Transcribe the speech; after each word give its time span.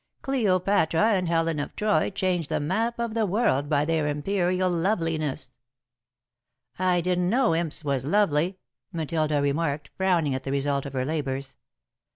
"'Cleopatra 0.23 1.09
and 1.11 1.27
Helen 1.27 1.59
of 1.59 1.75
Troy 1.75 2.09
changed 2.09 2.49
the 2.49 2.59
map 2.59 2.97
of 2.97 3.13
the 3.13 3.27
world 3.27 3.69
by 3.69 3.85
their 3.85 4.07
imperial 4.07 4.71
loveliness.'" 4.71 5.59
"I 6.79 7.01
didn't 7.01 7.29
know 7.29 7.53
imps 7.53 7.83
was 7.83 8.03
lovely," 8.03 8.57
Matilda 8.91 9.39
remarked, 9.43 9.91
frowning 9.95 10.33
at 10.33 10.41
the 10.41 10.49
result 10.51 10.87
of 10.87 10.93
her 10.93 11.05
labours. 11.05 11.55